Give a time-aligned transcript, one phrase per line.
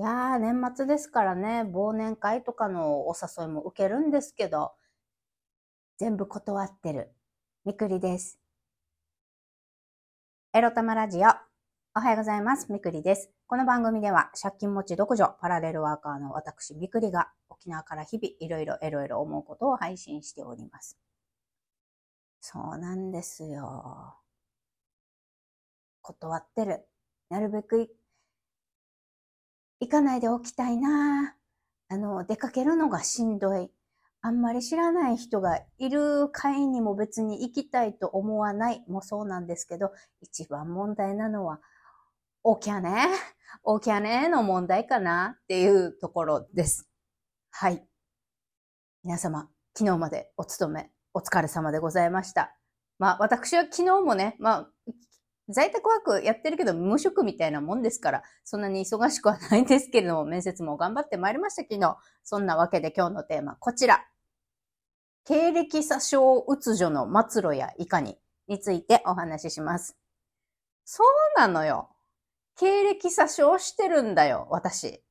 [0.00, 4.72] いやー、年末ですからね、忘年会とかのお誘いも受けるんですけど、
[5.98, 7.12] 全部断ってる。
[7.66, 8.40] みくりです。
[10.54, 11.28] エロ玉ラジオ。
[11.94, 12.72] おはようございます。
[12.72, 13.30] みくりです。
[13.46, 20.96] この番組では、借金持ち独女、パラレルワーカーの私、みくりが、沖縄から日々、いろいろいろいろ思うことを配信しております。
[22.40, 24.14] そうなんですよ。
[26.00, 26.86] 断ってる。
[27.28, 27.99] なるべく
[29.80, 31.34] 行かないでおきたいな
[31.88, 33.70] あの、出かけるのがしんどい。
[34.22, 41.60] あんまり知らない人がいる会にも別に行きたいと思わないもそうなんですけど、一番問題なのは、
[42.42, 43.08] おきゃね？
[43.64, 46.88] おきゃねの問題かなっていうところです。
[47.50, 47.84] はい。
[49.02, 52.54] 皆様、昨日までお勤め、お疲れ様でございました。
[52.98, 54.70] まあ、私は昨日もね、まあ、
[55.52, 61.98] 在宅ワークやってるけど無職みたいなもんですから、そんなに忙しくはないんですけれども、面接も頑張ってまいりました昨日。
[62.22, 64.04] そんなわけで今日のテーマ、こちら。
[65.24, 69.96] 経歴詐称うつ女の末路やいかにについてお話しします。
[70.84, 71.90] そうなのよ。
[72.56, 75.04] 経歴詐称してるんだよ、私。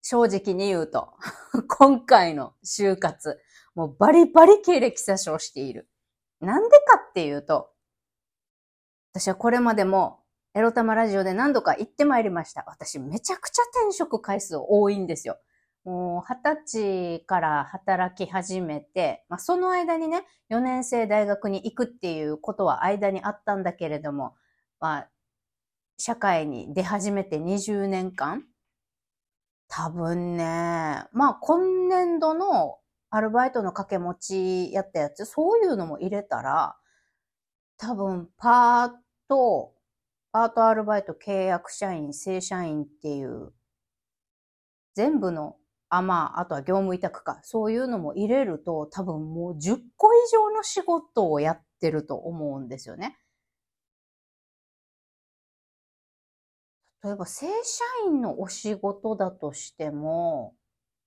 [0.00, 1.14] 正直に言うと。
[1.68, 3.40] 今回の就活、
[3.74, 5.90] もうバリバリ経歴詐称している。
[6.40, 7.73] なんでかっていうと、
[9.14, 10.18] 私はこれまでも
[10.54, 12.64] エロ玉ラジオで何度か行ってまいりました。
[12.66, 15.38] 私めちゃくちゃ転職回数多いんですよ。
[15.84, 24.34] もう二十歳から働き始めて、まあ、その間にね、4年生大学に行くっていうことは間にあったんだけれども、
[24.80, 25.10] まあ、
[25.96, 28.42] 社会に出始めて20年間
[29.68, 32.78] 多分ね、まあ今年度の
[33.10, 36.76] アルバイトの掛け持ちやったやつ、そういうのも入れたら、
[37.76, 39.03] 多分パー
[39.34, 39.74] と、
[40.30, 43.52] パートアルバイト契約社員、正社員っていう、
[44.94, 45.56] 全部の、
[45.88, 53.18] あ、まあ、あとは業務委託か、そういうのも入れると、多分もう10個以上の仕事をやってると思うんですよね。
[57.02, 60.54] 例えば、正社員のお仕事だとしても、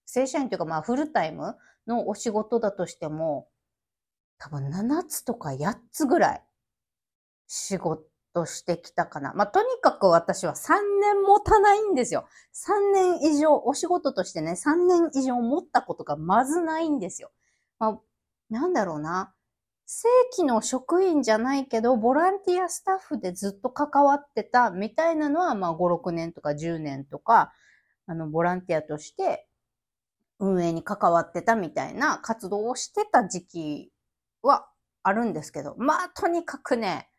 [0.06, 1.56] 正社員というか、まあ、フルタイム
[1.88, 3.48] のお仕事だとしても、
[4.38, 6.44] 多分7つとか8つぐらい
[7.48, 8.04] 仕事
[8.38, 9.34] としてきたかな。
[9.34, 12.28] まあ、とにかく私は3年持たないんですよ。
[12.54, 17.32] 3年以上、お仕事としてね、3年以上持ったことがまずないんですよ。
[17.80, 18.00] まあ、
[18.52, 19.34] なんだろうな。
[19.88, 27.54] 正規の職員じゃないけど、ボランティアスタッフでずっと関わってたみたいなのは、まあ、5、6年とか10年とか、
[28.06, 29.48] あの、ボランティアとして
[30.38, 33.92] 運営に関わってたみたいな活動をしてた時期
[34.44, 34.68] は
[35.02, 37.10] あるんですけど、まあ、とにかくね、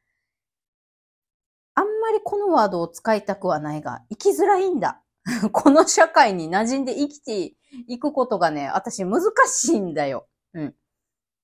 [1.79, 5.01] あんまりこのワードを使いたくはないが、生きづらいんだ。
[5.53, 7.55] この社会に馴染んで生きて
[7.87, 10.27] いくことがね、私難しいんだよ。
[10.55, 10.67] うん。
[10.69, 10.75] っ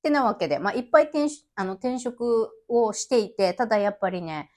[0.03, 4.51] てなわけで、まあ、いっぱい転あの転職をしていて、ただやっぱりね、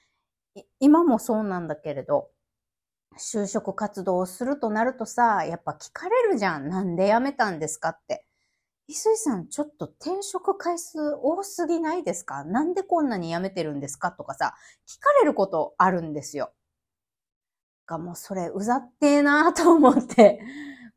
[0.80, 2.30] 今もそうなんだけれど、
[3.16, 6.68] 就職活動をするとなるとさ、やっぱ聞かれるじゃん。
[6.68, 8.26] なんで辞めたんですかって。
[8.90, 12.44] 翡翠さん、ちょっと転職回数多すぎないですか？
[12.44, 14.12] なんでこんなに辞めてるんですか？
[14.12, 14.54] とかさ、
[14.88, 16.52] 聞かれることあるんですよ。
[17.86, 20.40] が、もうそれ、うざってえなと思って、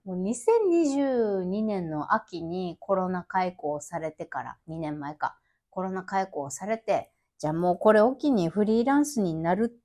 [0.06, 5.38] もう2022年の秋にコロナ解雇をされてから、2年前か、
[5.70, 9.78] コロナ解雇をされて、じゃあもうこれを機にフリーランスになる、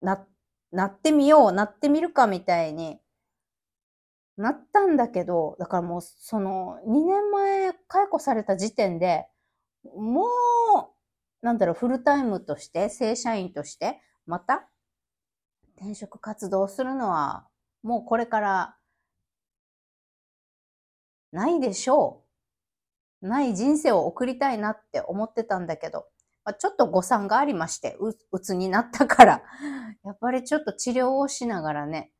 [0.00, 0.26] な、
[0.72, 2.98] なってみよう、なってみるかみたいに
[4.36, 9.26] なったんだけど、だからもうその2年前解雇された時点で、
[9.96, 14.68] もう、なんだろう、フルタイムとして、正社員として、また
[15.76, 17.46] 転職活動するのは、
[17.82, 18.76] もうこれから
[21.32, 22.22] ないでしょ
[23.22, 23.28] う。
[23.28, 26.06] ない人生を送りたいなって思ってたんだけど、
[26.44, 29.42] まあ、ちょっと誤算がありまして、う、うつになったから、
[30.04, 32.12] やっぱりちょっと治療をしながらね、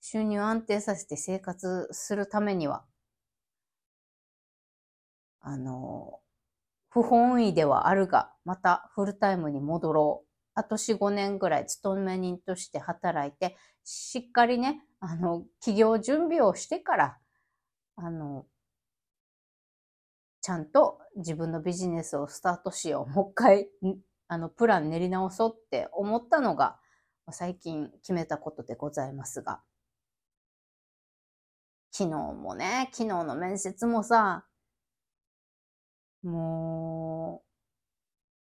[0.00, 2.86] 収入安定させて生活するためには、
[5.40, 6.20] あの、
[6.90, 10.28] 不本意ではあるが、またフルタイムに戻ろう。
[10.54, 17.18] あと4、5年ぐらい勤め人として働いて、しっかりね、あの、企業準備をしてから、
[17.96, 18.46] あの、
[20.40, 23.10] ちゃんと自分のビジネスをスタートしよう。
[23.12, 23.68] もう一回、
[24.28, 26.78] あの、プラン練り直そうって思ったのが、
[27.30, 29.60] 最近決めたことでございますが。
[31.98, 34.44] 昨日もね、昨日の面接もさ、
[36.22, 37.42] も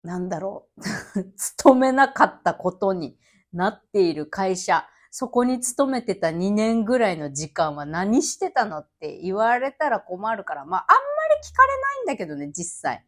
[0.03, 0.81] う、なんだろう、
[1.37, 3.19] 勤めなかったことに
[3.53, 11.03] なっている会社、そこに勤めてた2年ぐらいの時間は何してたのって言われたら困るから、まあ、あんま
[11.37, 13.07] り聞かれないんだけどね、実際。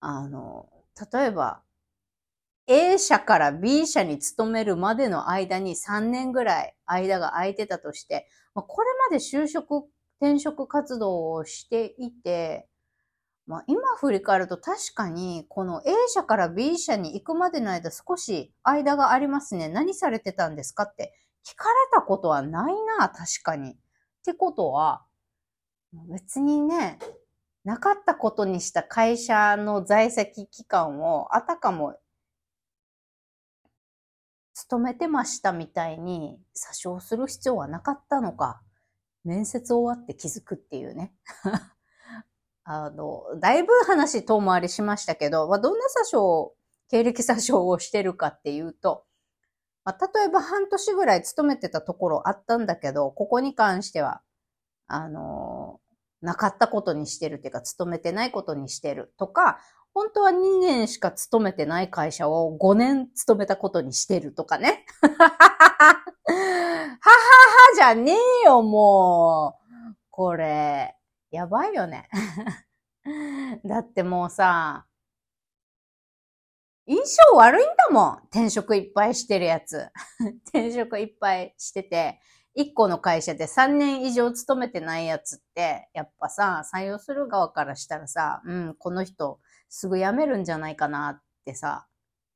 [0.00, 0.66] あの、
[1.12, 1.62] 例えば、
[2.72, 9.88] A 社から B 社に勤めるまでの間に3年ぐらい間が空いてたとして、まあ、これまで就職、
[10.20, 12.68] 転職活動をしていて、
[13.48, 19.68] まあ、今振り返ると確かにこの A 社から B 社に行くまでの間少し間がありますね。
[19.68, 21.12] 何されてたんですかって
[21.44, 23.72] 聞かれたことはないな、確かに。
[23.72, 23.74] っ
[24.24, 25.04] てことは、
[26.08, 27.00] 別にね、
[27.64, 31.96] なかったことにした会社の在籍期間をあたかも
[34.70, 38.62] 勤めてましたみたいに詐称する必要はなかったのか。
[39.24, 41.12] 面接終わって気づくっていうね。
[42.62, 46.54] あの、だいぶ話遠回りしましたけど、まあ、どんな詐称、
[46.88, 49.04] 経歴詐称をしてるかっていうと、
[49.82, 54.22] まあ、例えば半年ぐらい勤めてたところあったんだけど、ここに関しては、
[54.86, 55.80] あの、
[56.22, 59.58] なかったことにしてるっていうか、勤めてないことにしてるとか、
[59.92, 64.84] 本当は2年しか勤めてない会社を5年勤めたことにしてるとかね。
[65.02, 65.60] はははは
[67.74, 68.12] じゃね
[68.44, 69.94] えよ、もう。
[70.10, 70.96] これ。
[71.30, 72.08] やばいよね。
[73.64, 74.86] だってもうさ、
[76.86, 76.96] 印
[77.30, 78.16] 象悪いんだもん。
[78.30, 79.88] 転職いっぱいしてるやつ。
[80.48, 82.20] 転職いっぱいしてて、
[82.56, 89.38] 1個の会社で3年以上勤めてないやつって、やっぱさ、採用する側からしたらさ、うん、この人
[89.68, 91.86] すぐ辞めるんじゃないかなってさ、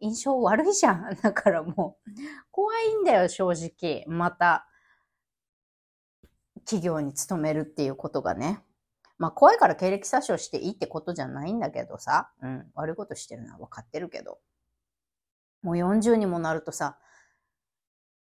[0.00, 1.16] 印象悪いじゃん。
[1.22, 2.10] だからもう、
[2.50, 4.04] 怖いんだよ、正直。
[4.06, 4.68] また、
[6.64, 8.62] 企業に勤めるっていうことがね。
[9.18, 14.40] まあ怖いから経歴詐称していいってことじゃないんだけどさ、うん、悪いことしてるのは分かってるけど。
[15.62, 16.98] もう40にもなるとさ、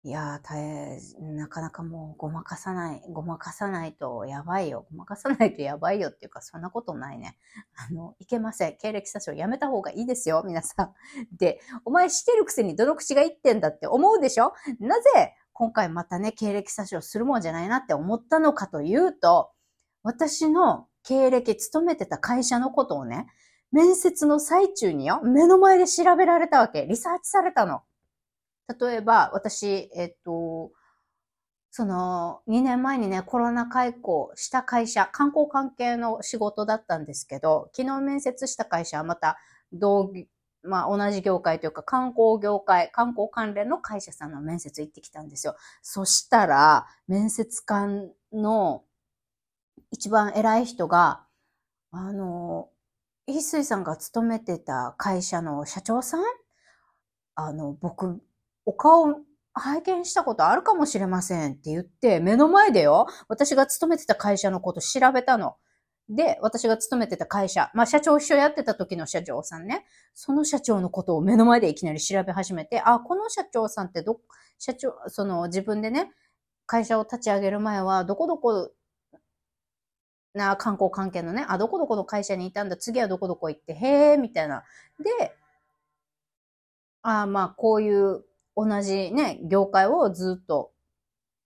[0.06, 4.84] いやー、大変、なかなかもうごまかさない、ごまかさないとやばいよ。
[4.90, 7.38] ごまかさないとやばいよっていうか、そんなことないね。
[7.74, 8.76] あの、いけません。
[8.76, 10.94] 経歴詐称やめた方がいいですよ、皆さん。
[11.38, 14.52] で、お前してるくせにどの口が言ってんだって思うでしょ？
[14.78, 19.52] なぜ今回またね、経歴詐称するもんじゃないなって思ったのかというと、
[20.02, 23.26] 私の経歴、勤めてた会社のことをね、
[23.72, 26.84] 面接の最中によ、目の前で調べられたわけ。
[26.86, 27.80] リサーチされたの。
[28.68, 30.72] 例えば、私、えっと、
[31.70, 39.36] その、2年前にね、コロナ開校した会社、観光関係の仕事だったんですけど、昨日面接した会社はまた、
[39.72, 40.12] 同、
[40.62, 45.56] まあ、同じ業界というか、観光業界、観光関連の会社さんの面接行ってきたんですよ。
[45.82, 48.84] そしたら、面接官の
[49.90, 51.24] 一番偉い人が、
[51.90, 52.70] あの、
[53.26, 56.24] 翡翠さんが勤めてた会社の社長さん
[57.36, 58.22] あの、僕、
[58.66, 59.16] お顔
[59.52, 65.56] 拝見したことあるかもしれませんって言って、目の前でよ、私が勤めてた会社のこと調べたの。
[66.08, 74.20] で、私が勤めてた会社、まあ社長一緒やってた時の社長さんね、その社長のことを目の前でいきなり調べ始めて、あ、この社長さんってど、
[74.58, 76.12] 社長、その自分でね、
[76.66, 78.72] 会社を立ち上げる前は、どこどこ
[80.34, 84.64] な観光関係のね、あ、どこどこの会社にいたんだ、次はどこどこ行って、へえ、みたいな。
[84.98, 85.34] で、
[87.02, 88.24] あまあ、こういう
[88.56, 90.72] 同じね、業界をずっと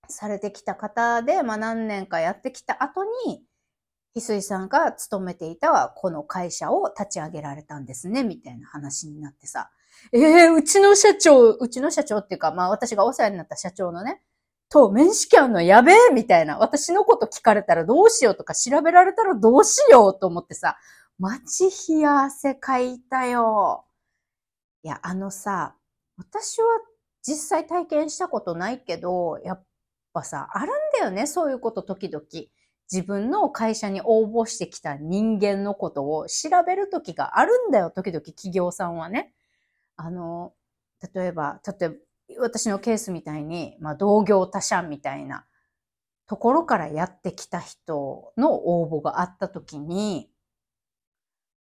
[0.09, 3.43] されてきた方で、まあ何年かやってきた後に、
[4.17, 9.71] 翡翠さんが勤めていたこの会社を立ち上げられたんですね、みたいな話になってさ。
[10.13, 14.23] ええー、うちの社長、うちの社長っていうか、まあ私がお世話になった社長のね、
[14.71, 16.59] と面識あんのやべえみたいな。
[16.59, 20.77] 私のこと聞かれたらどうしようとか調べられたらどうしようと思ってさ、
[21.19, 23.85] 待ち冷や汗かいたよ。
[24.83, 25.75] いや、あのさ、
[26.17, 26.67] 私は
[27.29, 29.65] 実際体験したことないけど、やっ
[30.15, 32.25] ぱさ、あるんだよね、そういうこと時々。
[32.91, 39.35] 自分の会社に応募してきた人間のことを調べる時があるんだよ、時々企業さんはね。
[39.97, 40.55] あの、
[41.15, 41.97] 例えば、例えば、
[42.41, 45.45] 私のケースみたいに、まあ、同業他社みたいな
[46.27, 50.31] ところからやってきた人の応募があったときに、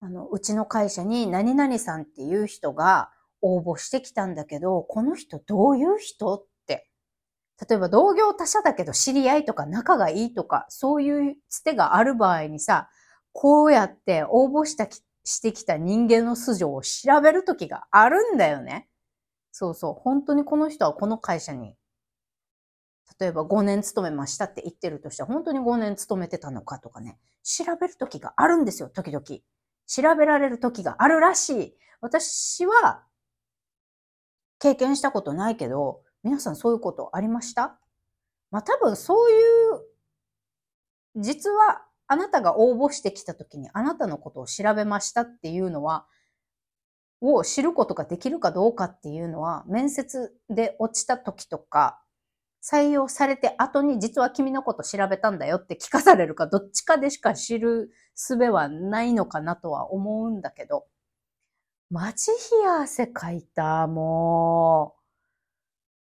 [0.00, 3.10] あの、うちの会社に何々さんっていう人が
[3.42, 6.35] 応募してきたんだけど、この人どういう人？
[6.35, 6.88] って。
[7.68, 12.88] 例えば同業他社だけど知り合いとか仲がいいとか、そういうつてがある場合にさ、
[13.33, 14.88] こうやって応募した
[15.25, 18.88] してきた人間の素性を調べるときがあるんだよね。
[19.52, 19.95] そうそう。
[19.95, 21.75] 本当にこの人はこの会社に、
[23.21, 29.25] 例えば5年勤めましたって言ってるとしたら、本当に5年勤めてたのかとかね、調べる時があるんですよ、時々。
[29.87, 31.76] 調べられる時があるらしい。
[32.00, 33.02] 私は、
[34.58, 37.78] 経験したことないけど、皆さんそういうことありました？
[38.50, 46.06] まあ多分そういう、実はあなたが応募してきた時にあなたのことを調べましたっていうのは、
[47.20, 52.00] を知ることができるかどうかっていうのは、面接で落ちた時とか、
[52.62, 60.86] 採用されて後に実は君のこと調べたんだよって聞かされるか、どっちかでしか知る術はないのかなとは思うんだけど、
[61.90, 64.95] マジ冷や汗かいた、も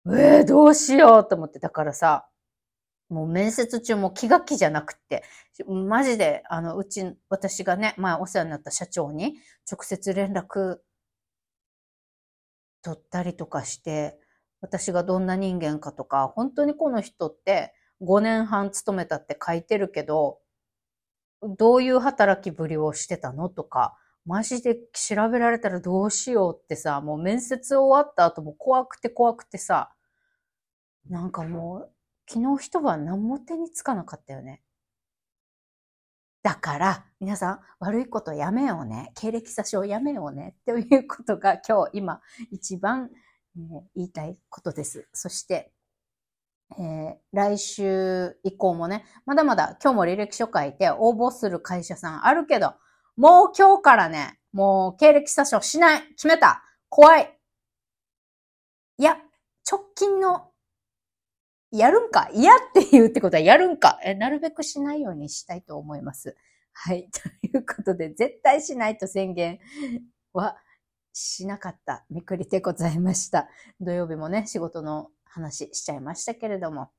[0.06, 0.18] う。
[0.20, 1.60] えー、どうしようと思って。
[1.60, 2.28] だからさ、
[3.10, 5.24] もう面接中も気が気じゃなくって、
[5.68, 9.36] マジで、あの、うち、私がね、前お世話になった社長に
[9.70, 10.78] 直接連絡
[12.84, 14.20] 取ったりとかして、
[14.62, 20.40] 私がどんな人間かとか、本当にこの人って5年半勤めたって書いてるけど、
[21.42, 29.92] どういう働きぶりをしてたのとか、マジで調べられたらどうしようってさ、もう面接終わった後も怖くて怖くてさ、
[31.10, 31.90] なんかもう、
[32.28, 34.62] 昨日一晩何も手につかなかったよね。
[36.42, 39.12] だから、皆さん、悪いことやめようね。
[39.16, 40.56] 経歴詐称やめようね。
[40.66, 43.10] ということが今日、今、一番、
[43.58, 43.60] え、
[43.96, 45.08] 言いたいことです。
[45.14, 45.74] そして、
[46.80, 52.74] えー、来週以降もね、まだまだ今日も履歴書書いて応募する会社さんあるけど、
[53.18, 56.08] もう今日からね、もう経歴詐称しない。
[56.16, 56.64] 決めた。
[56.90, 57.38] 怖い。
[58.98, 59.18] いや、
[59.70, 60.52] 直近の
[61.72, 62.30] やるんか？
[62.34, 64.00] 嫌って言うってことはやるんか？
[64.04, 66.36] えなるべくしないようにしたいと思います。
[66.74, 67.10] はい。
[67.14, 69.60] ということで、絶対しないと宣言
[70.34, 70.58] は
[71.14, 73.48] しなかっためくりでございました。
[73.80, 76.90] 土曜日もね、仕事の話しちゃいましたけれども。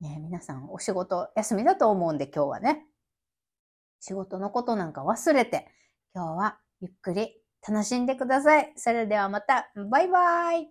[0.00, 2.86] ね皆さんお仕事休みだと思うんで今日はね、
[4.00, 5.66] 仕事のことなんか忘れて、
[6.14, 7.36] 今日はゆっくり
[7.66, 8.72] 楽しんでください。
[8.76, 10.68] それではまた、バイバイ